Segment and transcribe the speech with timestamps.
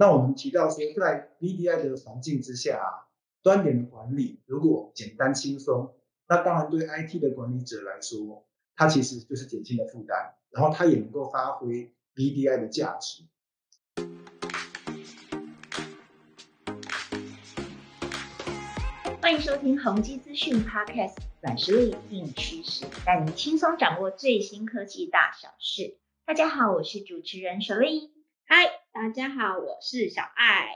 [0.00, 3.04] 那我们提到说，在 VDI 的环境之下，
[3.42, 5.94] 端点的管理如果简单轻松，
[6.26, 13.24] 那当然对 IT 的管理者来说，它其实就是减轻了负担，然后它也能够发挥 VDI 的价值。
[19.20, 25.98] 欢迎收听宏基资讯 Podcast，软实力硬趋势，带您轻松掌握最新科技大小事。
[26.24, 28.18] 大家好，我是主持人小丽。
[28.52, 30.70] 嗨，大家好，我是小爱。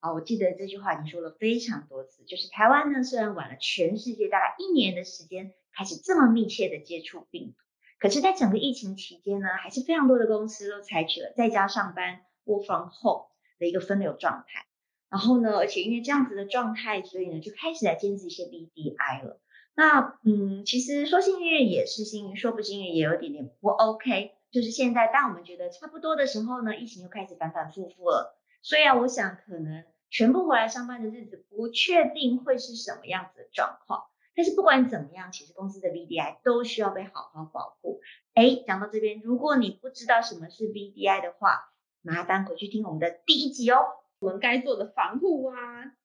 [0.00, 7.54] 好，我记得这句话已经说了非常多次，就是台湾呢，虽然晚了全世界大概一年的时间，开始这么密切的接触病毒，
[7.98, 13.26] 可是，在整个疫情期间呢，还是非常多的公司都采取了在家上班 （work from home）
[13.58, 14.64] 的一个分流状态。
[15.10, 19.38] 然后呢，而且因为这样子的状态，所以呢，就开始来兼职一些 BDI 了。
[19.76, 24.32] 那嗯，其实说幸运也是幸运，说不幸运也有点点不 OK。
[24.50, 28.36] 就是现在，当我们觉得差不多的时候呢，疫情又开始反反复复了。
[28.62, 34.04] 所以啊，我想可能全部回来上班的日子，不确定会是什么样子的状况。
[34.34, 38.00] 但是不管怎么样，其实公司的 VDI 都需要被好好保护。
[38.34, 43.84] 哎，讲到这边，如果你不知道什么是 VDI 的话，麻烦回去听我们的第一集哦。
[44.18, 45.54] 我们该做的防护啊，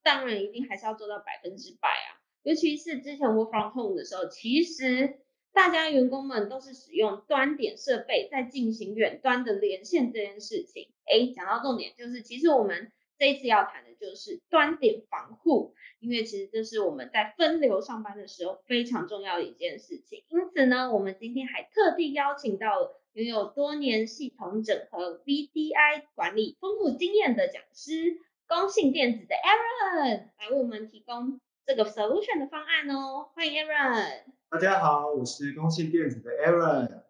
[0.04, 2.22] 当然一定还是要做到百分之百啊。
[2.44, 5.20] 尤其是之前 Work from Home 的时候，其实。
[5.56, 10.90] 大家员工们都是使用端点设备在进行远端的连线这件事情。
[11.06, 20.26] 哎，讲到重点，就是其实我们这一次要谈的就是端点防护，因为其实这是我们在分流上班的时候非常重要的一件事情。
[20.28, 33.32] 因此呢，我们今天还特地邀请到了拥有多年系统整合 VDI 管理丰富经验的讲师，工信电子的 Aaron 来为我们提供这个 solution 的方案哦。
[33.34, 34.22] 欢迎 Aaron。
[34.52, 37.02] 大家好，我是工信电子的 Aaron。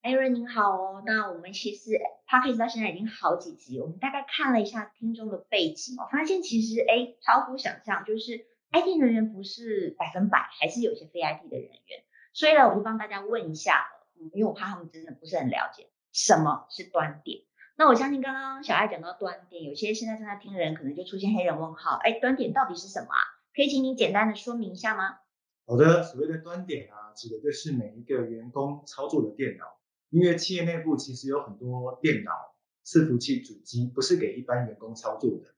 [0.00, 12.04] Aaron 您好哦，那我们其实 p a c k e 到现在已经好几集，我们大概看了一下听众的背景我，发现其实哎超乎想象，就是 IT 人员不是百分百，还是有一些非 IT 的人员。
[12.32, 13.88] 所以呢，我就帮大家问一下，
[14.20, 17.42] 嗯，因为我怕他们真的不是很了解什么是端点。
[17.76, 23.33] 那我相信刚刚小爱讲到端点，有些现在正在听的人可能就出现黑人问号，哎，端点到底是什么啊？
[23.54, 25.18] 可以请你简单的说明一下吗？
[25.66, 29.64] 好的，所谓的端点啊，指的就是每一个员工操作的电脑。
[30.10, 32.30] 因为企业内部其实有很多电脑、
[32.84, 35.54] 伺服器、主机，不是给一般员工操作的。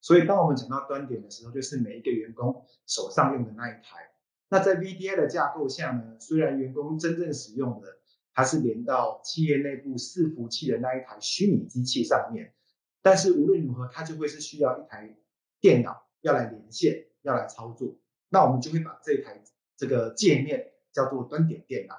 [0.00, 4.10] 所以当我们讲到端点的时候，就是每一个员工手上用的那一台。
[4.48, 7.98] 那在 VDI 的架构下呢，虽然员工真正使用的
[8.32, 12.54] 它是连到企业内部伺服器的那一台虚拟机器上面，
[13.02, 15.16] 但是无论如何，它就会是需要一台
[15.60, 17.96] 电脑要来连线，要来操作。
[18.28, 19.42] 那我们就会把这台
[19.76, 21.96] 这个界面叫做端点电脑。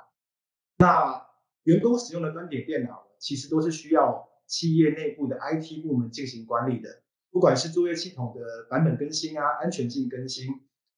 [0.78, 1.28] 那
[1.64, 7.02] 员工使用的端点电脑，其实都是需要企业内部的 IT 部门进行管理的。
[7.30, 10.48] 不管是作业系统的版本更新啊、安全性更新，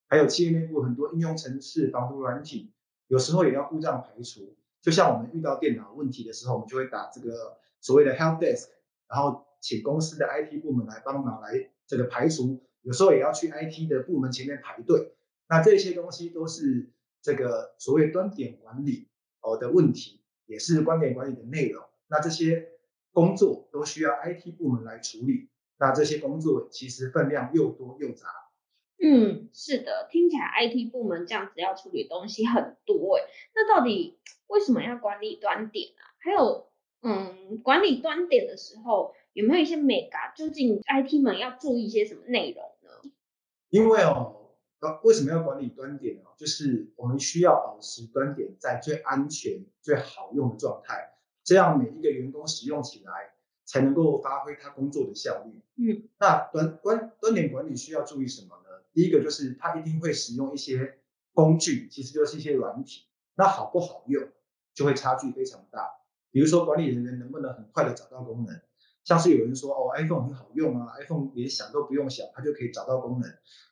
[0.07, 2.73] 还有企业内部很多应用程式、防毒软体，
[3.07, 4.55] 有时候也要故障排除。
[4.81, 8.67] 就像我们遇到电脑问题的时候，我们就会打这个所谓的 Help Desk，
[9.07, 12.63] 然后请公司的 IT 部门来帮忙来这个排除。
[12.83, 15.13] 有时候也要去 IT 的部门前面排队。
[15.49, 16.89] 那这些东西都是
[17.21, 19.07] 这个所谓端点管理
[19.41, 21.83] 哦的问题，也是端点管理的内容。
[22.07, 22.69] 那这些
[23.11, 25.49] 工作都需要 IT 部门来处理。
[25.77, 28.27] 那这些工作其实分量又多又杂。
[29.05, 33.23] 嗯，是的，听起来 IT 部门这样子要处理东西很多哎。
[33.53, 34.17] 那到底
[34.47, 36.01] 为什么要管理端点啊？
[36.19, 36.69] 还有，
[37.01, 40.31] 嗯，管理端点的时候有没有一些美感？
[40.37, 42.63] 究竟 IT 们要注意一些什么内容？
[43.73, 44.39] 因为哦。
[45.03, 46.23] 为什么要管理端点呢？
[46.35, 53.31] 就是我们需要保持端点在最安全、最好用的状态，这样每一个员工使用起来
[53.63, 55.63] 才能够发挥他工作的效率。
[55.77, 58.83] 嗯，那端端端点管理需要注意什么呢？
[58.91, 60.99] 第一个就是他一定会使用一些
[61.33, 63.05] 工具，其实就是一些软体，
[63.35, 64.27] 那好不好用
[64.73, 65.89] 就会差距非常大。
[66.29, 68.61] 比如说管理人员能不能很快的找到功能，
[69.03, 73.29] 像是有人说哦，iPhone 很好用啊，iPhone 连想都不用想，它就可以找到功能。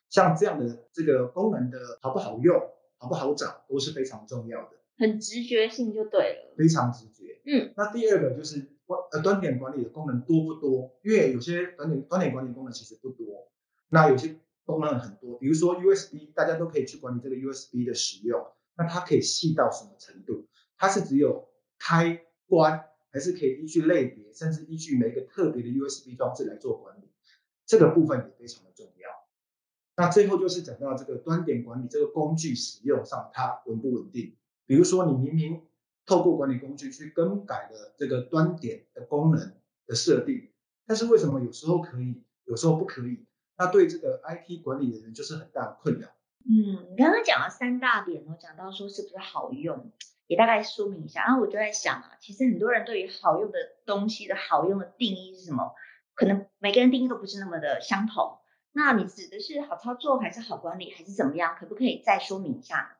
[0.08, 2.60] 像这样的这个功能的好不好用、
[2.98, 4.70] 好不好找，都是非常重要的。
[4.98, 7.40] 很直觉性就对了，非常直觉。
[7.46, 10.98] 嗯，那第二个就是端呃端点管理的功能多不多？
[11.02, 13.50] 因为有些端点端点管理功能其实不多，
[13.88, 15.38] 那有些功能很多。
[15.38, 18.46] 比如说 USB，大家都可以去管理这个 USB 的使用，
[18.76, 20.46] 那它可以细到什么程度？
[20.76, 21.48] 它是只有
[21.78, 27.10] 开关，还是可以依据类别，甚至依据每一个特别的 USB 装置来做管理？
[27.66, 29.08] 这个部分也非常的重要。
[29.96, 34.36] 那最后就是讲到这个端点管理这个工具使用上，它稳不稳定？
[34.66, 35.62] 比如说你明明
[36.06, 39.52] 透过管理工具去更改了这个端点的功能
[39.86, 40.50] 的设定，
[40.86, 43.26] 但是为什么有时候可以，有时候不可以？
[43.58, 46.08] 那对这个 IT 管理的人就是很大的困扰。
[46.44, 49.92] 嗯，你刚刚讲了三大点哦，讲到说是不是好用，
[50.32, 51.24] 也大概说明一下。
[51.24, 55.74] 然后我就在想啊，其实很多人对于好用的东西的好用的定义是什么？
[56.14, 58.38] 可能每个人定义都不是那么的相同。
[58.72, 61.54] 那你指的是好操作，还是好管理，还是怎么样？
[61.60, 62.96] 可不可以再说明一下呢？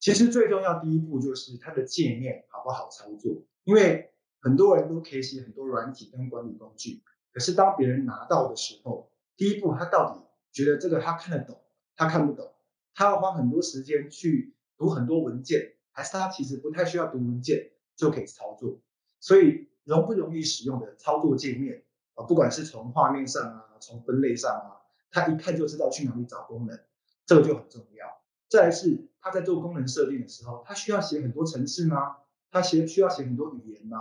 [0.00, 7.02] 其实最重要第一步就是它的界面好不好操作，因为很多人都可以写很多软体跟管理工具，
[7.32, 11.60] 可是当别人拿到的时候，第一步他到底觉得这个他看得懂，
[11.94, 12.52] 他看不懂，
[12.94, 18.80] 他要花很多时间去读很多文件，还是他其实不太需要读文件就可以操作？
[19.18, 21.84] 所以容不容易使用的操作界面
[22.14, 26.80] 啊，不管是从画面上啊，从分类上啊，他一看就知道去哪里找功能，
[27.26, 28.06] 这个就很重要。
[28.48, 32.16] 再来是他在做功能设定的时候，他需要写很多程式吗？
[32.50, 33.98] 他写需要写很多语言吗？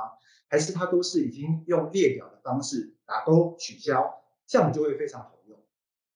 [0.47, 5.38] 还是他都是已经用列表的方式打勾取消，这样就会非常好。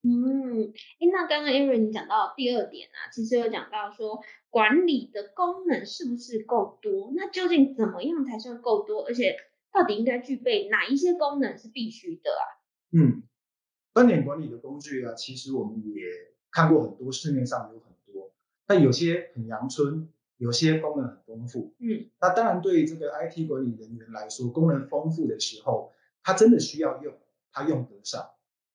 [0.05, 7.13] 嗯，哎，那刚刚 Aaron 你讲到第二点啊，其实有讲到说管理的功能是不是够多？
[7.15, 9.05] 那究竟怎么样才算够多？
[9.05, 9.37] 而且
[9.71, 12.43] 到底应该具备哪一些功能是必须的啊？
[12.91, 13.23] 嗯，
[13.93, 16.03] 端点管理的工具啊，其实我们也
[16.51, 18.31] 看过很多，市面上有很多。
[18.67, 21.73] 但有些很阳春，有些功能很丰富。
[21.79, 27.13] 嗯，那当然对于这个 IT 管理人员来说，功能丰富的时候，他真的需要用，
[27.53, 28.31] 他用得上。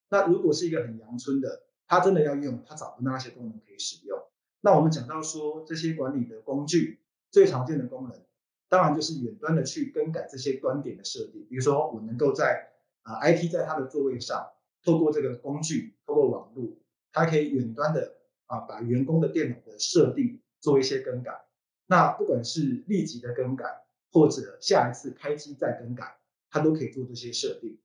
[0.08, 4.18] 那如果是一个很阳春的，他真的要用，他找不到那些功能可以使用。
[4.60, 7.00] 那我们讲到说这些管理的工具
[7.30, 8.20] 最常见的功能，
[8.68, 11.46] 当然就是远端的去更改这些端点的设定。
[11.48, 12.70] 比如说我能够在
[13.02, 14.50] 啊 IT 在他的座位上，
[14.84, 16.78] 透过这个工具，透过网络，
[17.12, 18.16] 它可以远端的。
[18.48, 21.44] 啊，把员工的电脑的设定做一些更改，
[21.86, 26.16] 那不管是立即的更改，或者下一次开机再更改，
[26.48, 27.78] 它都可以做这些设定。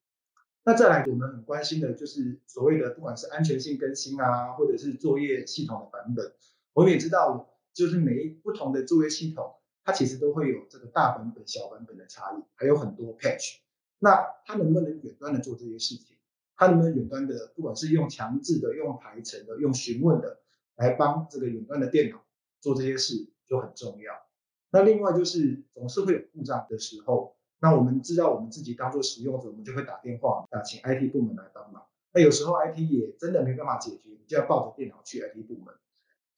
[0.63, 6.33] 那再来，我们很关心的就是所谓的不管是安全性更新啊，或者是作业系统的版本。
[6.73, 13.57] 我们也知道，就是每一不同的作业系统，它其实都会有这个大版本、小版本的差异，还有很多 patch。
[13.99, 16.15] 那它能不能远端的做这些事情？
[16.55, 20.39] 它能不能远端的，不管是用强制的、用排程的、用询问的？
[20.75, 22.25] 来帮这个远端的电脑
[22.59, 24.11] 做这些事就很重要。
[24.71, 31.87] 那另外就是总是会有故障的时候，那我们知道我们自己当做使用者，我们就会打电话啊，请 IT 部门来帮忙。
[32.11, 35.73] 那有时候 IT 也真的没办法解决，你就要抱着电脑去 IT 部门。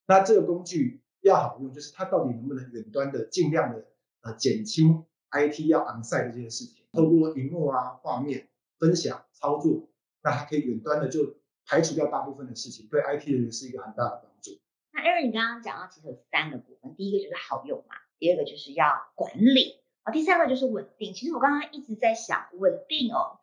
[0.06, 3.88] 那这个工具要好用，就是它到底能不能远端的尽量的
[4.22, 9.90] 呃减轻 IT 要 onsite 的这件事情，透过屏幕啊、画面分享操作，
[10.24, 11.38] 那它可以远端的就。
[11.68, 14.52] 排除掉大部分的事情，对 IT 的人是一个很大的帮助。
[14.94, 18.86] 那 Aaron，你刚刚讲到其实有三个部分，第一个就是好用嘛，第二个就是要
[19.16, 21.14] 管理啊，第三个就是稳定。
[21.14, 23.40] 其实我刚刚一直在想，稳定哦，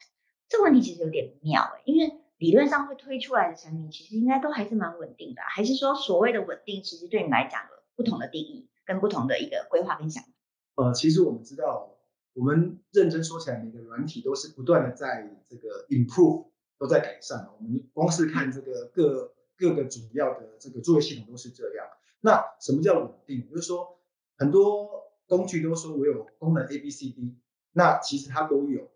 [0.48, 10.30] 这个问题其实有点妙哎，因为理论上会推出来的产品，其实应该都还是蛮稳定的，还是说所谓的稳定，其实对你来讲有不同的定义跟不同的一个规划跟想法？
[10.76, 11.98] 呃，其实我们知道，
[12.32, 16.46] 我们认真说起来，每个软体都是不断的在这个 improve。
[16.78, 21.86] 都在改善我们光是看这个各各个主要的这个作业系统都是这样。
[22.22, 23.48] 那什么叫稳定？
[23.48, 24.00] 就是说
[24.36, 27.38] 很多工具都说我有功能 A、B、C、D，
[27.72, 28.90] 那其实它都有。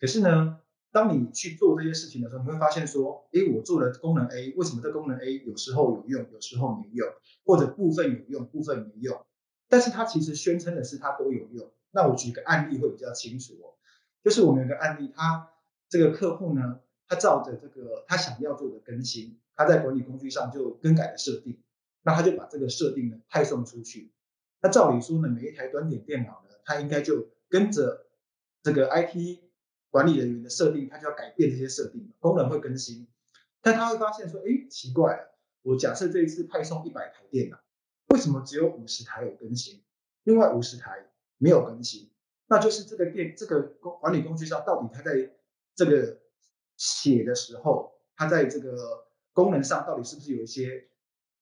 [0.00, 0.58] 可是呢，
[0.90, 7.06] 当你去做这些事情的时候，你会发现说，哎，我做了功能 A，为什么这功能 A 有时候有用，有时候没用，
[7.44, 9.22] 或者部分有用，部分没用？
[9.68, 11.70] 但是它其实宣称的是它都有用。
[11.90, 13.76] 那我举个案例会比较清楚哦，
[14.24, 15.50] 就是我们有个案例，他
[15.90, 16.80] 这个客户呢。
[17.08, 21.58] 他照着这个他想要做的更新，他在管理工具上就更改了设定，
[22.00, 24.10] 那他就把这个设定呢派送出去。
[24.62, 28.06] 那照理说呢，每一台端点电脑呢，它应该就跟着
[28.62, 29.40] 这个 IT
[29.90, 33.08] 管理人员的设定，它就要改变这些设定，功能会更新。
[33.60, 37.58] 但他会发现说，哎，奇怪了，我假设这一次派送一百台电脑，
[38.08, 39.82] 为什么只有五十台有更新，
[40.22, 42.10] 另外五十台没有更新？
[42.46, 45.32] 那就是这个电这个工管理工具上到底它在
[45.74, 46.22] 这个。
[46.78, 50.88] 写的时候，它在这个功能上到底是不是有一些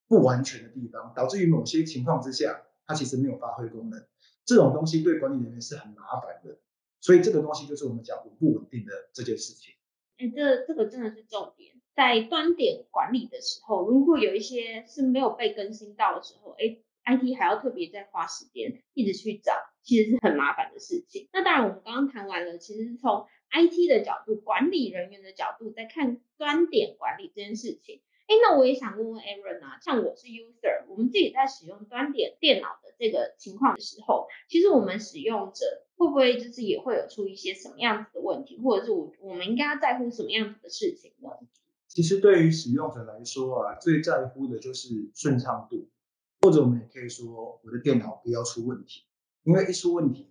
[0.07, 4.05] 不完全的地方，导致于某些情况之下，它其实没有发挥功能。
[4.45, 6.59] 这种东西对管理人员是很麻烦的，
[7.01, 9.75] 所以这个东西就是我们讲不稳定的这件事情。
[10.19, 19.53] 哎，这这个真的是重点，在端点管理的时候，如果有一些是没有被更新到的时候，哎，IT 还要特别再花时间一直去找，
[19.85, 21.29] 其实是很麻烦的事情。
[21.33, 28.03] 那当然，我们刚刚谈完了，其实从 IT 的角度，管理人员的角度，在看端点管理这件事情。
[28.31, 41.31] 哎，那我也想问问 Aaron 啊，像我是 user，我们自己在使用端点电脑的这个情况的时候，其实我们使用者会不会就是也会有出一些什么样子的问题，或者是我我们应该要在乎什么样子的事情呢？
[41.89, 45.89] 其实对于使用者来说啊，最在乎的就是顺畅度，
[46.41, 49.03] 或者我们也可以说，我的电脑不要出问题，
[49.43, 50.29] 因为一出问题，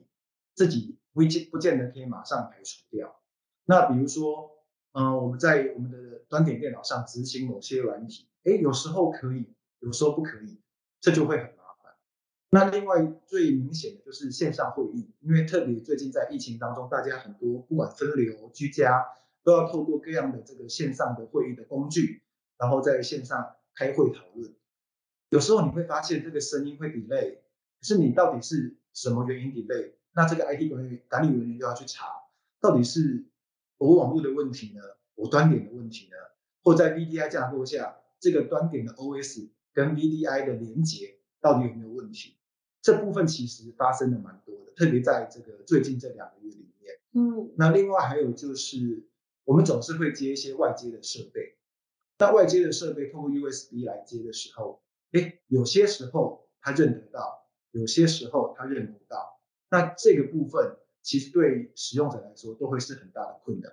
[0.53, 3.20] 自己不见不见得可以马上排除掉。
[3.65, 4.51] 那比如说，
[4.93, 10.60] 嗯，我们在我们的端点电脑上执行某些软体，哎，有时候可以，有时候不可以，
[11.00, 11.93] 这就会很麻烦。
[12.50, 19.05] 那另外最明显的就是线上会议，因为特别最近在疫情当中，大家很多不管分流、居家。
[19.41, 22.22] 都要透过各样的这个线上的会议的工具，
[22.58, 24.53] 然后在线上开会讨论。
[25.29, 27.36] 有时候你会发现这个声音会 delay，
[27.79, 29.93] 可是你到底是什么原因 delay？
[30.12, 32.08] 那这个 IT 管理管理人员就要去查，
[32.60, 33.28] 到底是
[33.79, 34.81] 我网络的问题呢？
[35.15, 36.15] 我端点的问题呢？
[36.62, 42.38] 或在 VDI 架构下，这个端点的 OS 跟 VDI 的连接到底有没有问题？
[42.83, 47.00] 这部分其实发生的蛮多的，特别在这个最近这两个月里面。
[47.13, 49.07] 嗯，那另外还有就是。
[49.45, 51.57] 我们总是会接一些外接的设备，
[52.19, 59.41] 那外接的设备通过 USB 来接的时候，哎，有些时候它认得到，有些时候它认不到。
[59.71, 63.72] 那这个部分其实对使用者来说都会是很大的困难。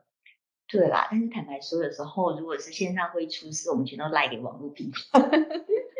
[0.68, 5.20] 对啦，但是坦白说的时候，如果是线上会出事，我们全都赖给网络平台，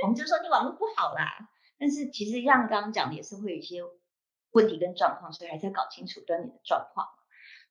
[0.02, 1.48] 我们就说你网络不好啦。
[1.78, 3.82] 但是其实像刚刚讲的，也是会有一些
[4.50, 7.06] 问题跟状况，所以还是要搞清楚端点的状况。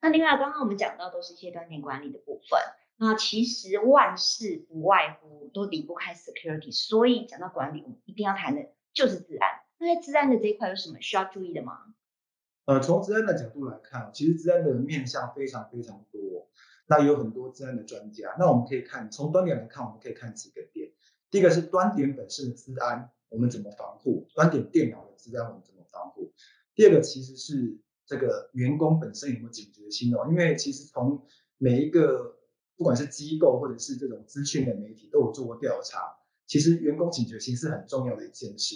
[0.01, 2.59] 那另外，刚刚我们讲到都是一些端点管理的部分。
[2.97, 9.49] 那其实万事不外乎都离不开 security，所以讲到管理，我们一定要谈的就是治安。
[9.79, 11.77] 那在治安的这一块有什么需要注意的吗？
[12.65, 16.49] 呃，从治安的角度来看，其实治安的面向非常非常多。
[16.87, 18.35] 那有很多治安的专家。
[18.37, 20.91] 那我们可以看，从端点来看，我们可以看几个点。
[21.31, 24.27] 第一个是端点本身的治安，我们怎么防护？
[24.35, 26.33] 端点电脑的治安，我们怎么防护？
[26.75, 27.79] 第二个其实是。
[28.07, 30.27] 这个员工本身有没有警觉心哦？
[30.29, 31.25] 因为其实从
[31.57, 32.37] 每一个
[32.77, 38.75] 不管是机构或者是这种资讯的媒体都有做过调查，其实员工警觉心是很重要的一件事。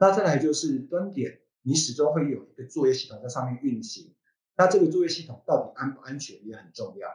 [0.00, 4.14] 那再来就是端点，你始终会有一个作业系统在上面运行，
[4.56, 7.08] 那这个作业系统到底安不安全也很重要。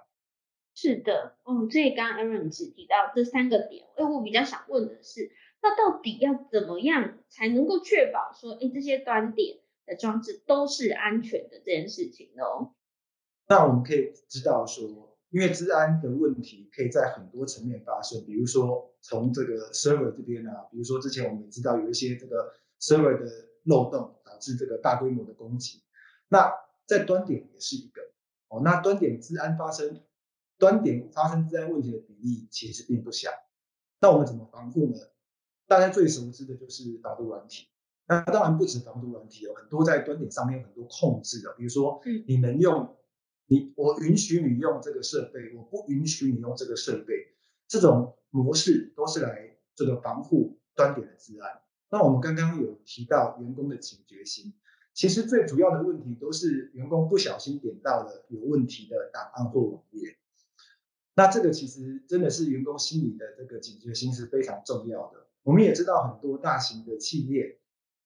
[0.75, 5.31] 是的，嗯，所以刚刚 Aaron 只提到这三个点，哎，我比较想问的是，
[5.61, 9.59] 那到底要怎么样才能够确保说，哎，这些端点？
[9.83, 12.75] 的装置都是安全的这件事情哦。
[13.47, 23.25] 那我们可以知道说，因为治安的问题可以在很多层面发生，比如说从这个 server 这边啊，比如说之前我们也知道有一些这个 server 的
[23.63, 25.83] 漏洞导致这个大规模的攻击。
[26.27, 26.51] 那
[26.85, 28.01] 在端点也是一个
[28.49, 30.01] 哦，那端点治安发生，
[30.57, 33.29] 端点发生治安问题的比例其实并不小。
[34.01, 34.97] 那我们怎么防护呢？
[35.67, 37.67] 大家最熟知的就是防毒软体。
[38.07, 42.97] 那当然不止防毒软体有很多在端点上面有很多控制的，比如说，你能用
[43.45, 47.13] 你我允许你用这个设备，我不允许你用这个设备，
[47.69, 51.61] 这种模式都是来这个防护端点的治安。
[51.91, 54.53] 那我们刚刚有提到员工的警觉心，
[54.93, 60.17] 其实最主要的问题都是员工不小心点到了有问题的档案或网页。
[61.13, 65.27] 那这个其实真的是员工心里的这个警觉心是非常重要的。
[65.43, 67.59] 我们也知道很多大型的企业。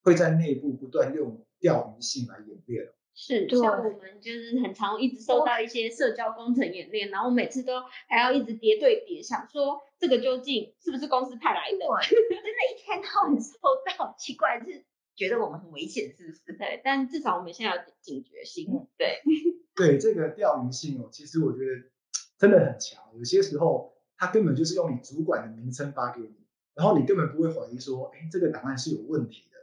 [0.06, 11.77] 会在内部不断用钓鱼信来演练是像我们就是很常一直收到一些社交工程演练，然后每次都还要一直叠对叠，想说这个究竟是不是公司派来的？
[11.79, 13.57] 真的，一天到晚收
[13.98, 14.84] 到，奇怪是
[15.15, 16.57] 觉得我们很危险，是不是？
[16.57, 18.67] 对，但至少我们现在有警觉性。
[18.98, 19.22] 对，
[19.74, 21.89] 对这个钓鱼性哦，其实我觉得
[22.38, 23.01] 真的很强。
[23.17, 26.36] 有些时候他根本就是用你主管的名称发给你，
[26.75, 29.54] 然后你根本不会怀疑说，哎，这个档案是有问题的。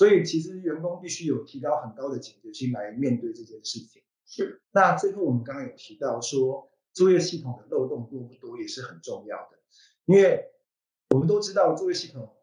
[0.00, 4.02] 所以其实员工必须有提高很高的警觉性来面对这件事情。
[4.24, 4.62] 是。
[4.72, 9.58] 那最后我们刚刚有提到说，作业系统的漏洞多不多也是很重要的，
[10.06, 10.46] 因为
[11.10, 12.34] 我们都知道作业系统，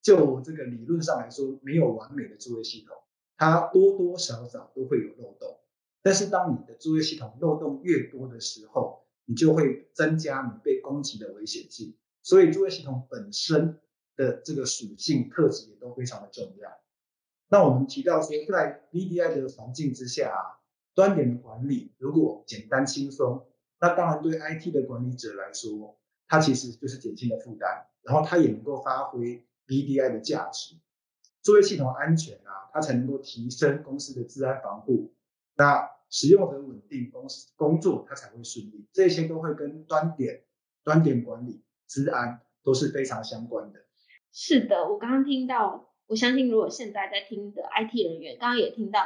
[0.00, 2.96] 就这个理论上来说，没有完美的作业系统，
[3.36, 5.58] 它多多少少都会有漏洞。
[6.02, 11.96] 但是当你的作业系统漏洞越多的时候，你就会增加你被攻击的危险性。
[12.22, 13.80] 所以作业系统本身
[14.14, 16.70] 的这个属性特质也都非常的重要。
[17.52, 23.46] 那我们提到说，在 VDI 的环境之下啊，端点的管理如果简单轻松，
[23.78, 30.76] 那当然对 IT 的管理者来说，它其实就是减轻了负担，然后它也能够发挥 VDI 的价值。
[31.42, 35.12] 作业系统安全啊，它才能够提升公司的治安防护，
[35.54, 38.88] 那使用者稳定，公司工作它才会顺利。
[38.94, 40.44] 这些都会跟端点、
[40.84, 43.80] 端点管理、治安都是非常相关的。
[44.32, 49.00] 是的，我刚刚听到，我相信如果现在在听的 IT 人员，刚刚也听到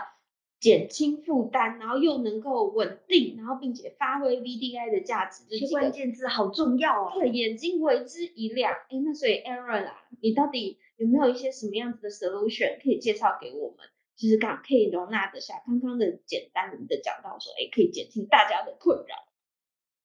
[0.59, 7.13] 减轻负担，然后又能够稳定，然后并且发挥 VDI 的价值，这关键字好重要哦。
[7.15, 8.73] 对，眼睛为之一亮。
[8.73, 13.87] 哎，那所以 Aaron 啊，你到底有没有一些什么样子的 solution 可以介绍给我们？
[14.17, 19.15] 就是刚可以容纳得下刚刚的简单的讲到说，哎，可以减轻大家的困扰。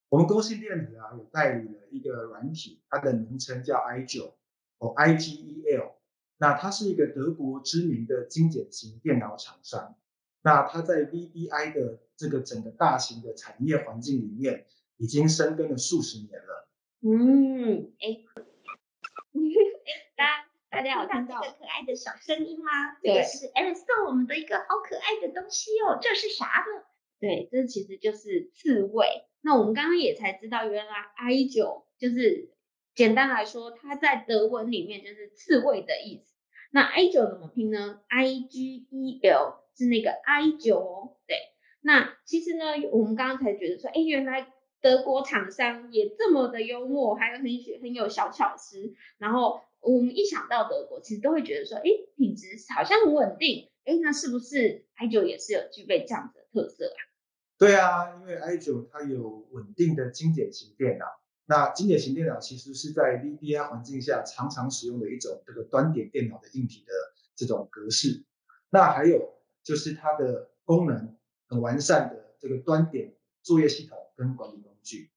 [0.09, 4.35] 我们公司电子啊，有代理了一个软体，它的名称叫 i 九
[4.77, 5.93] 哦 IGEL。
[6.41, 9.95] 那它是一个德国知名的精简型电脑厂商。
[10.41, 14.65] 那它在 VDI 的这个整个大型的产业环境里面，
[14.97, 16.67] 已经深耕了数十年了。
[17.01, 18.25] 嗯，哎，
[20.17, 22.71] 大家 大家有听到这个可爱的小声音吗？
[23.03, 25.99] 对这个是 Aaron 送我们的一个好可爱的东西哦。
[26.01, 26.83] 这是啥呢？
[27.19, 29.27] 对，这其实就是刺猬。
[29.41, 32.49] 那我们刚刚也才知道，原来 I 九就是
[32.95, 36.30] 简单来说，它在德文里面就是刺猬的意思。
[36.73, 41.17] 那 I 九怎么拼呢？I G E L 是那个 I 九哦。
[41.27, 41.35] 对，
[41.81, 44.47] 那其实呢，我们刚刚才觉得说，哎，原来
[44.79, 48.93] 德国厂商也这么的幽默，还有很学很有小巧思。
[49.17, 51.83] 然后我们一想到德国，其实都会觉得说，哎，
[52.15, 53.69] 品质好像很稳定。
[53.83, 56.99] 哎，那是不是 I 九也是有具备这样子的特色啊？
[57.57, 61.05] 对啊，因为 i 九它有稳定的精简型电脑。
[61.51, 66.93] 那经典型电脑其实是在 VDI 环境下常常使用的一种这个端点电脑的硬体的
[67.35, 68.23] 这种格式。
[68.69, 71.17] 那还有就是它的功能
[71.49, 75.11] 很完善的这个端点作业系统跟管理工具。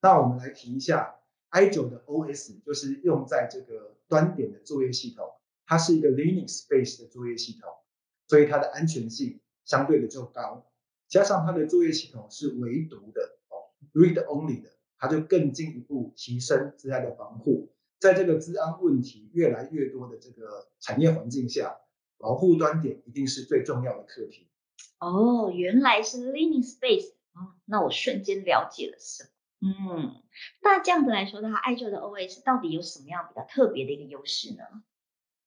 [0.00, 1.16] 那我们来提一下
[1.50, 5.34] i 九的 OS，就是用在这个端点的作业系统，
[5.66, 7.70] 它是一个 Linux base 的作业系统，
[8.26, 10.66] 所以它的安全性相对的就高。
[11.08, 17.72] 加上它的作业系统是唯独的哦，read only 的，它就更进一步提升治安的防护。
[17.98, 21.78] 在这个治安问题越来越多的这个产业环境下，
[22.18, 24.48] 保护端点一定是最重要的课题。
[24.98, 29.30] 哦，原来是 Leaning Space，嗯，那我瞬间了解了什么。
[29.66, 30.22] 嗯，
[30.62, 34.62] 那这样子来说的话，爱九的 OS 到底有什么样比较特别的一个优势呢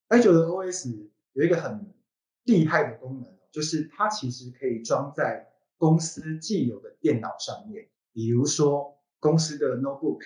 [0.08, 1.94] ？i 九的 OS 有一个很
[2.46, 10.20] 厉害的功能，就是它其实可以装在公司既有的电脑上面，比如说公司的 notebook、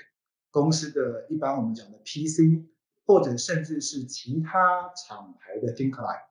[0.50, 2.66] 公司的一般我们讲的 PC，
[3.06, 6.24] 或者甚至是其他厂牌的 ThinkLine。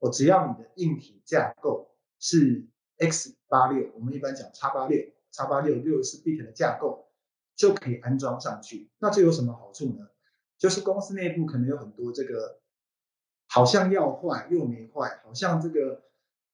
[0.00, 2.66] 哦，只要你的硬体架构是
[2.98, 4.98] x 八六，我们一般讲 x 八六、
[5.32, 7.08] x 八六六十四 bit 的架构，
[7.56, 8.90] 就可以安装上去。
[8.98, 10.08] 那这有什么好处呢？
[10.56, 12.60] 就是公司内部可能有很多这个
[13.46, 16.02] 好像要坏又没坏，好像这个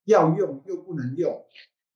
[0.05, 1.45] 要用又不能用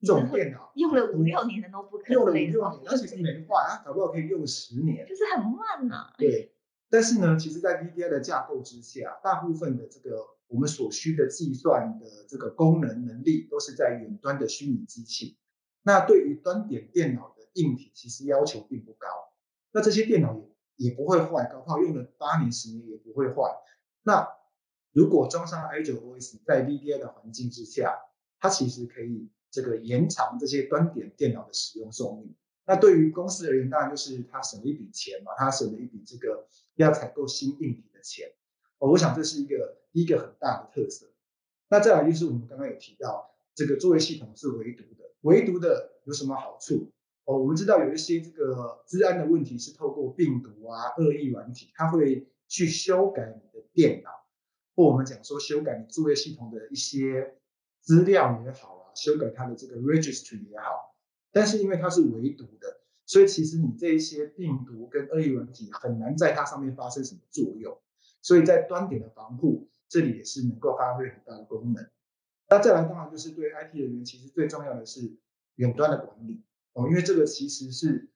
[0.01, 5.07] 这种电脑，用了五六年的 notebook 用了五之类的六年，而且是没坏，它搞不好可以用十年。
[5.09, 6.55] 就是很慢呐、对，
[6.89, 15.37] 但是呢，其实，在 VDI 的架构之下，大部分的这个我们所需的计算的这个功能能力，都是在远端的虚拟机器。
[15.83, 19.09] 那对于端点电脑的硬体，其实要求并不高。
[19.73, 20.35] 那这些电脑
[20.77, 23.51] 也也不会坏，搞不好用了八年、十年也不会坏。
[24.03, 24.29] 那
[24.93, 27.99] 如果装上 i9 OS，在 VDI 的环境之下，
[28.39, 29.29] 它其实可以
[29.61, 32.33] 这个延长这些端点电脑的使用寿命。
[32.65, 38.31] 那对于公司而言，当然就是它省了一笔钱嘛，它省了一笔这个要采购新硬体的钱。
[38.79, 41.07] 哦，我想这是一个一个很大的特色。
[41.69, 46.93] 那再来就是我们刚刚有提到，这个作业系统是唯独的，唯独的有什么好处？
[47.25, 54.11] 哦，我们知道有一些这个治安的问题是透过病毒啊、恶意软体，它会去修改你的电脑，
[54.77, 57.39] 或我们讲说修改你作业系统的一些
[57.81, 60.97] 资料也好，修改它的这个 registry 也好。
[61.31, 67.79] 但是因为它是唯独的，所以其实你这一些病毒跟恶意软体很难在它上面发生什么作用。
[68.21, 71.89] 所以在端点的防护，这里也是能够发挥很大的功能。
[72.51, 75.17] 那再来，当然就是对 IT 人员，其实最重要的是
[75.55, 78.11] 远端的管理哦，因为这个其实是，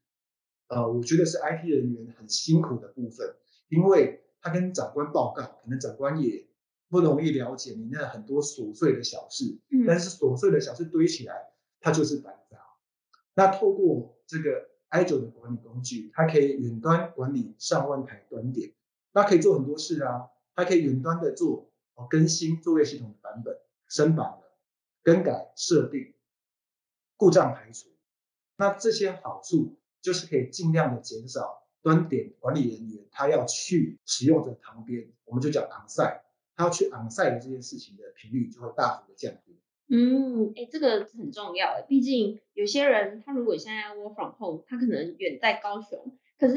[0.69, 3.37] 呃，我觉得是 IT 人员很辛苦的部分，
[3.69, 6.49] 因为他跟长官报告，可能长官也
[6.93, 11.51] 不容易了解你那很多琐碎的小事，嗯但是琐碎的小事堆起来，
[11.81, 12.59] 它就是繁杂。
[13.33, 18.75] 那透过这个 i9 的管理工具，它可以远端管理上万台端点，
[19.15, 23.57] 那可以做很多事啊，它可以远端的做哦更新作业系统的版本、
[23.89, 24.47] 升版的、
[25.03, 26.13] 更改设定、
[27.17, 27.89] 故障排除。
[28.57, 36.21] 那这些好处就是可以尽量的减少端点管理人员他要去使用者旁边，我们就讲 onsite，
[36.57, 39.59] 他要去 onsite 这件事情的频率就会大幅的降低。
[39.89, 46.57] 嗯，哎，这个很重要哎，毕竟有些人他如果现在 work from home，他可能远在高雄，可是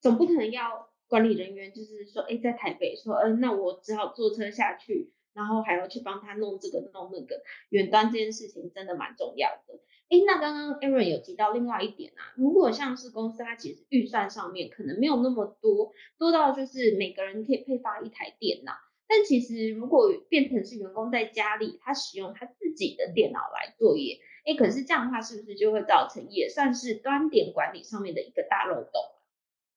[0.00, 9.80] 总不可能要管理人员就是说，哎，在台北说，嗯，那我只好坐车下去，然后还要去帮他弄这个弄那个，远端这件事情真的蛮重要的。
[10.08, 18.72] 哎，那刚刚 Aaron 有提到另外一点啊，如果像是公司它其实预算上面可能没有那么多，多到就是每个人可以配发一台电脑，
[19.12, 28.92] 但其实如果变成是员工在家里他使用他自己的电脑来作业，哎，可是这样的话是不是就会造成也算是端点管理上面的一个大漏洞？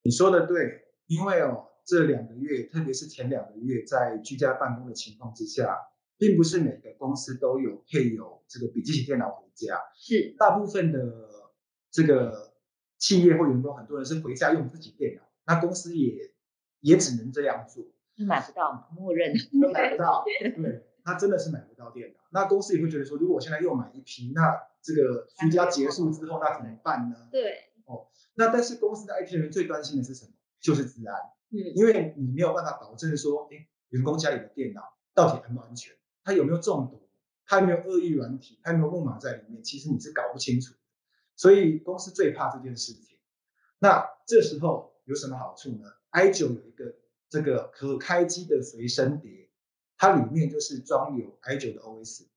[0.04, 0.84] 你说的对。
[1.08, 5.78] 因为哦，这两个月，特别是前两个月，在居家办公的情况之下，
[6.17, 9.80] 并不是每个公司都有配有这个笔记型电脑回家。
[9.95, 11.00] 是，大部分的
[11.91, 12.56] 这个
[12.98, 16.34] 企业或员工，很多人是回家用自己电脑，那公司也
[16.80, 17.86] 也只能这样做。
[18.23, 20.23] 买不到嘛，默认都 买不到。
[20.39, 22.19] 对，他真的是买不到电脑。
[22.32, 27.28] 那公司也会觉得说，如果我现在又买一批，那这个居家结束之后，那怎么办呢？
[27.32, 27.71] 对。
[27.86, 30.32] 哦，那但是公司的 IT 人员最担心的是什么？
[30.60, 31.15] 就是治安，
[31.51, 34.82] 嗯，因为你没有办法保证说，哎，员工家里的电脑
[35.13, 37.08] 到底安不安全，他有没有中毒，
[37.45, 40.73] 他有没有恶意软体，他有没有木马在里面，其实你是搞不清楚。
[41.36, 43.17] 所以公司最怕这件事情。
[43.78, 46.95] 那这时候有什么好处呢？i 九有一个
[47.36, 49.50] 这个可开机的随身碟，
[49.98, 52.28] 它里面就是装有 i9 的 OS，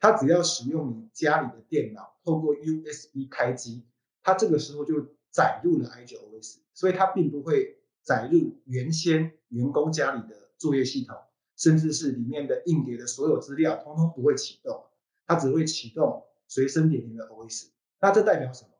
[0.00, 3.86] 它只要使用你家里的电脑，透过 USB 开机，
[4.20, 7.76] 它这个时候就载入了 i9 OS，所以它并不会。
[8.00, 11.14] 载入原先员工家里的作业系统，
[11.56, 14.82] 甚至是里面的硬碟的所有资料，通通不会启动，
[15.26, 17.66] 它只会启动随身碟里的 OS。
[18.00, 18.70] 那这代表什么？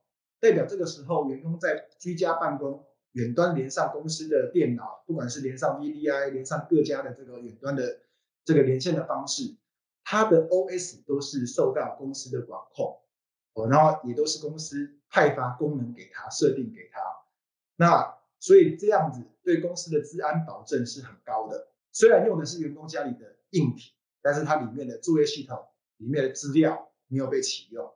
[0.41, 8.01] 代表这个时候员工在居家办公，远端连上公司的电脑，不管是连上 VDI，连上各家的这个远端的
[8.44, 9.57] 这个连线的方式，
[10.05, 13.01] 它的 OS 都是受到公司的管控，
[13.55, 17.01] 哦，然后也都是公司派发功能给他，设定给他，
[17.77, 18.18] 那。
[18.40, 21.73] 所以这样子对公司的治安保证是很高的。
[21.90, 25.66] 虽然用的是员工家里的硬体，但是它里面的作业系统
[25.97, 27.92] 里面的资料没有被启用。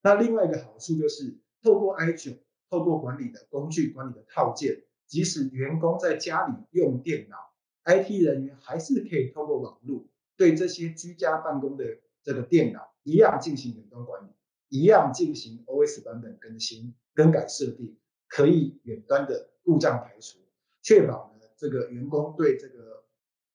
[0.00, 2.38] 那另外一个好处就是，透过 i9，
[2.70, 7.36] 透过管理的工具、管理的套件，即使员工在家里用电脑
[7.84, 14.28] ，IT 人员还是可以透过网络对这些居家办公的这个电脑一样进行远端管理，
[14.68, 17.96] 一样进行 OS 版本更新、更改设定，
[18.28, 19.50] 可以远端的。
[19.66, 20.38] 故障排除，
[20.80, 23.02] 确保呢这个员工对这个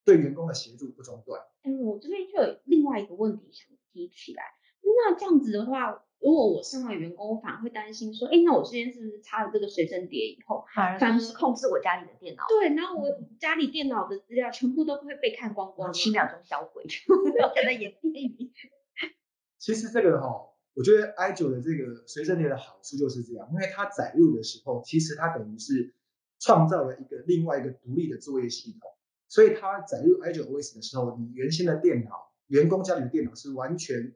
[0.03, 1.41] 对员工的协助不中断。
[1.61, 4.43] 哎，我这边就有另外一个问题想提起来，
[4.83, 12.43] 那这样子的话，如果我身为员工，我反而会担心说，哎，那我之前是不是插了这个随身碟以后，反而是控制我家里的电脑？
[12.47, 13.07] 对，然后我
[13.39, 17.97] 家里电脑的资料全部都会被看光光，七秒钟销毁，可能也
[19.57, 20.47] 其实这个哈。
[20.73, 25.93] 我觉得 i9 的这个随身碟的好处就是这样，因为它载入的时候，其实它等于是
[26.39, 28.89] 创造了一个另外一个独立的作业系统，
[29.27, 34.15] 所以它载入 i9 OS 的时候，你原先的电脑、员工家里的电脑是完全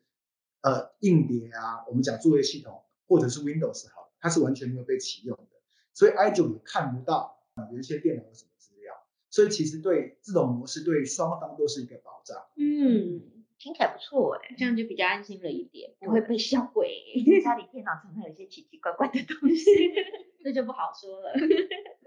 [0.66, 5.62] 呃硬碟啊，我们讲作业系统或者是 Windows 好，它是完全没有被启用的，
[5.94, 7.38] 所以 i9 也看不到
[7.72, 8.96] 有一些电脑有什么资料，
[9.30, 12.38] 所以其实对这种模式对双方都是一个保障。
[12.58, 13.32] 嗯。
[13.58, 16.92] 听起来不错哎，这样就比较安心了一点，不会被销毁。
[17.42, 19.66] 家里电脑常常有一些奇奇怪怪的东西，
[20.44, 21.32] 这就不好说了。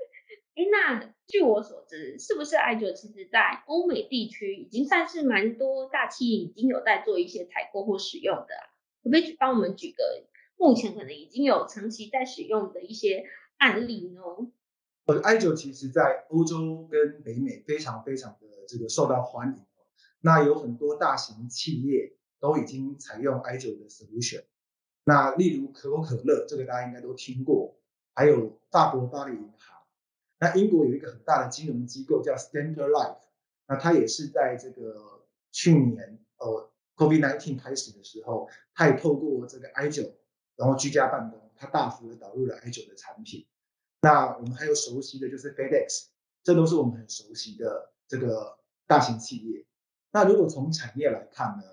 [0.58, 8.54] 哎，那据我所知，是不是 i 九其实在欧美地区已经算是蛮多大企业已经有在做一些采购或使用的？
[9.04, 10.24] 可不可以帮我们举个
[10.56, 13.24] 目前可能已经有长期在使用的一些
[13.58, 14.20] 案例呢？
[15.06, 19.64] 呃，i 九其实在欧洲跟北美非常非常的这个受到欢迎。
[20.22, 24.42] 那有很多大型企业都已经采用 i9 的 solution。
[25.04, 27.76] 那例如可口可乐，这个大家应该都听过，
[28.12, 29.77] 还有法国巴黎银行。
[30.38, 33.18] 那英国有一个很大的金融机构叫 Standard Life，
[33.66, 40.12] 那它也是在这个去年呃 COVID-19 开始的时候，它也透过这个 i9，
[40.56, 43.46] 然后居家办公，它大幅的导入了 i9 的产品。
[44.00, 46.06] 那我们还有熟悉的就是 FedEx，
[46.44, 49.66] 这都是我们很熟悉的这个大型企业。
[50.12, 51.64] 那如果从产业来看呢，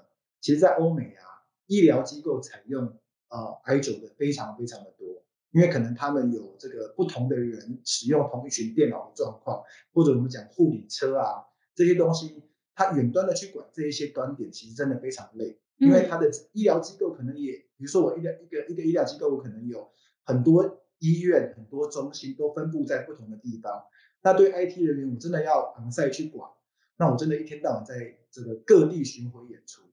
[0.42, 3.00] 其实，在欧美啊，医疗机构采用
[3.30, 5.15] 呃 i9 的非常非常的多，
[5.56, 9.64] 因为可能他们有这个不同的人使用同一群电脑的状况，
[9.94, 12.44] 或者我们讲护理车啊这些东西，
[12.76, 19.90] 它远端的去管这一些端点，其实真的非常累，因为他的医疗机构可能也，比如说我一个一个一个医疗机构，我可能有
[20.26, 23.86] 很多医院、很多中心都分布在不同的地方，
[24.24, 26.52] 那对 IT 人员，我真的要昂赛去管。
[26.98, 29.84] 那我真的一天到晚在这个各地巡回演出，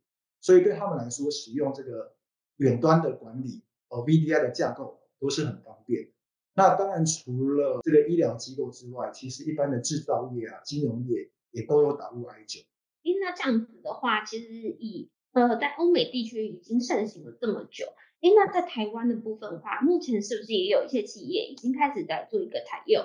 [0.41, 2.15] 所以对他们来说，使用这个
[2.57, 6.11] 远端的管理，呃，VDI 的架构都是很方便。
[6.55, 12.61] 那当然除了这个医疗机构之外，其实一般的制造业啊、金融业也都有导入 I 九。
[13.05, 17.87] 诶，那这样子的话，其实以呃在欧美地区已经盛行了这么久，
[18.21, 23.03] 诶，那在台湾的部分的话，目前是不是也有一些企业已经开始在做一个采用？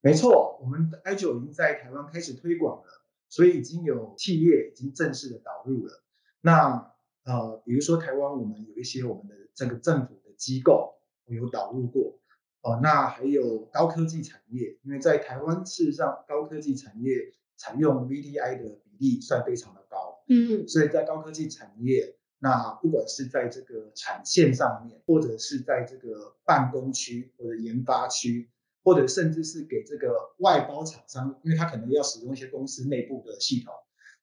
[0.00, 6.02] 没错，我们的 I 九已经在台湾开始推广了，所以已经有企业已经正式的导入了。
[6.40, 10.94] 那呃，比如说台湾，我们有一些我们的这个政府的机构
[11.26, 12.18] 有导入过，
[12.62, 20.66] 哦，那还有高科技产业，因为在台湾事实上高科技产业采用 VDI 的比例算非常的高，嗯。
[20.68, 28.50] 所以在高科技产业，那不管是在这个产线上面，或者是在这个办公区或者研发区，
[28.84, 33.74] 或者甚至是给这个外包厂商，因为他可能要使用一些公司内部的系统，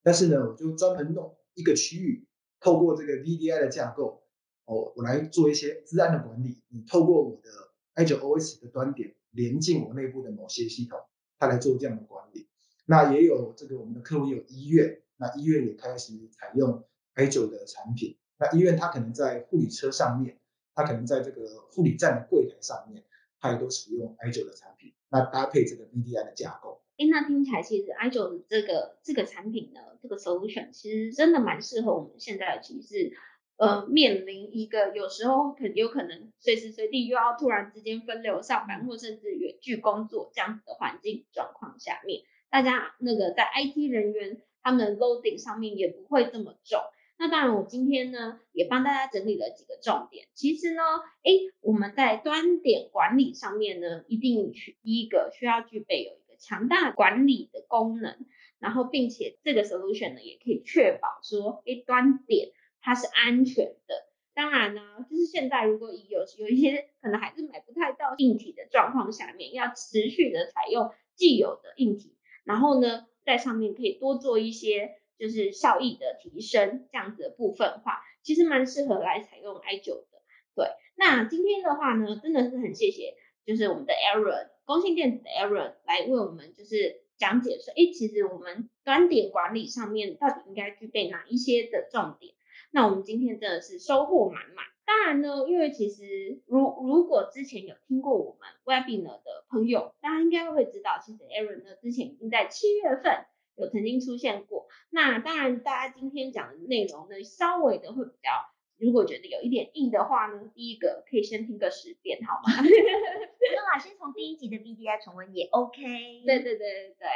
[0.02, 2.28] 但是呢，我就专门弄一个区域，
[2.60, 4.23] 透过这个 VDI 的架构，
[4.66, 6.62] 哦，我来做一些治安的管理。
[6.70, 7.50] 你透过我的
[7.96, 11.00] i 9 OS 的端点连进我内部的某些系统，
[11.38, 12.48] 它来做这样的管理。
[12.86, 18.18] 那也有这个我们的客户有医院，那医院也开始采用 i 9的产品。
[18.38, 20.40] 那医院它可能在护理车上面，
[20.74, 23.04] 它可能在这个护理站的柜台上面，
[23.40, 24.94] 它也都使用 i 9的产品。
[25.10, 26.82] 那搭配这个 VDI 的架构。
[26.98, 33.12] 诶，那听起来其实 i 九的这个这个产品呢，这个 solution 其实真的蛮适合我们现在其实
[33.58, 46.80] 呃面临一个有时候可有可能随时随地又要突然之间分流上班，或甚至远距工作这样子的环境状况下面，大家那个在 IT 人员他们的 loading 上面也不会这么重。
[47.16, 50.26] 那当然，我今天呢也帮大家整理了几个重点。
[50.34, 50.82] 其实呢，
[51.24, 58.26] 诶，我们在端点管理上面呢，一定去第一个需要具备有一个强大管理的功能，
[58.60, 62.50] 然后并且这个 solution 呢也可以确保说，诶，端点
[62.84, 64.06] 它是安全的。
[64.36, 75.00] 当然呢，就是现在如果有有一些可能还是买不太到硬体的状况下面，要持续的采用既有的硬体，然后呢在上面可以多做一些。
[75.20, 80.22] 就是效益的提升这样子的部分话，其实蛮适合来采用 i 九的。
[80.54, 80.66] 对，
[80.96, 83.16] 那今天的话呢，真的是很谢谢，
[83.46, 92.34] 就是我们的 Aaron 工信电子的 Aaron 来为我们就是讲解说，诶，其实我们端点管理上面到底应该具备哪一些的重点。
[92.74, 94.66] 那我们今天真的是收获满满。
[94.86, 103.26] 当然呢，因为其实如如果之前有听过我们 Webinar 的朋友，大家应该会知道，其实 Aaron 呢之前已经在七月份。
[103.56, 112.50] 有曾经出现过，那当然，大家今天讲的内容呢，稍微的会比较，如果觉得有一点硬的话呢，第一个可以先听个十遍，好吗？
[112.66, 115.84] 那先从第一集的 BDI 重温也 OK。
[116.26, 117.08] 对对对对对，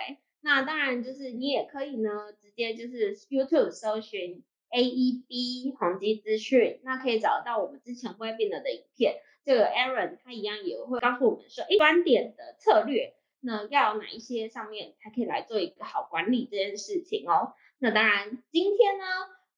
[0.41, 9.21] 那当然就是你也可以呢，直接就是 YouTube 搜寻 AEB 宏基资讯，那可以找到我们之前 Webinar 的影片。
[9.43, 13.13] 这个 Aaron 他一样也会告诉我们说，哎，观点的策略。
[13.39, 17.53] 那要有哪一些上面才可以来做一个好管理这件事情哦？
[17.77, 19.05] 那当然，今天呢，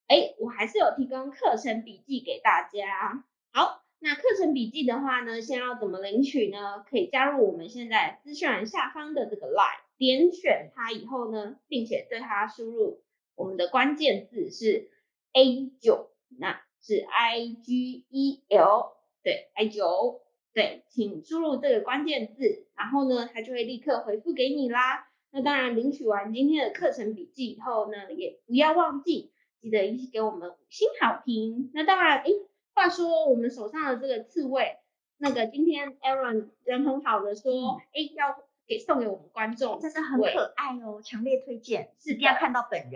[0.07, 3.23] 哎，我还是有提供课程笔记给大家。
[3.51, 6.85] 好，那课程笔记的话呢，先要怎么领取呢？
[6.87, 13.01] 可以加入我们现在资讯栏下方的这个 line，点选它以后呢，并且对它输入
[13.35, 14.91] 我们的关键字是
[15.33, 20.21] A 九，那是 I G E L，对，I 九。
[20.51, 25.07] 对，请输入这个关键字，然后呢，它就会立刻回复给你啦。
[25.31, 31.69] 那当然，领取完今天的课程笔记以后呢，也不要忘记记得一起给我们五星好评。
[31.75, 32.33] 那当然，诶，
[32.73, 34.77] 话说我们手上的这个刺猬，
[35.19, 38.35] 那个今天 Aaron 人很好的说，诶，要
[38.69, 42.91] 给送给我们观众，真是很可爱哦，强烈推荐，是一定要看到本人。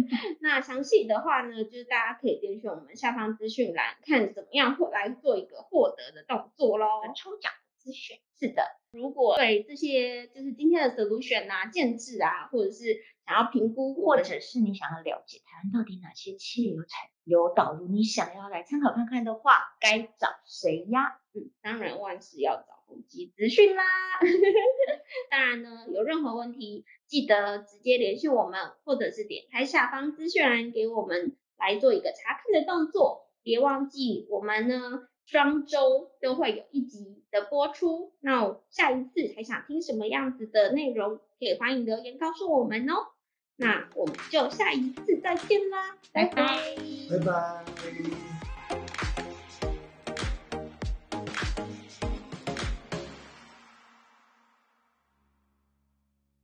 [0.40, 6.86] 那详细的话呢，就是大家可以点选我们下方资讯栏，看怎么样获来做一个获得的动作喽。
[7.14, 12.96] 抽奖资讯是的，如果对这些就是今天的 solution 啊、建制啊，或者是
[13.28, 21.20] 想要评估，或者是你想要了解台湾到底哪些企业有采有导入，你想要来参考看看的话，该找谁呀？
[21.34, 23.84] 嗯，当然万事要找宏基资讯啦。
[25.30, 26.86] 当然呢，有任何问题。
[27.06, 33.28] 记得直接联系我们，或者是点开下方资讯栏给我们来做一个查看的动作。
[33.42, 38.14] 别忘记，我们呢双周都会有一集的播出。
[38.20, 42.94] 那下一次还想听什么样子的内容，可以欢迎留言告诉我们哦。
[43.58, 46.58] 那我们就下一次再见啦，拜拜，
[47.10, 48.37] 拜拜。